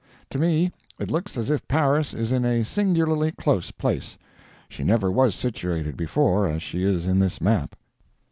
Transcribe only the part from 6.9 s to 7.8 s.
in this map.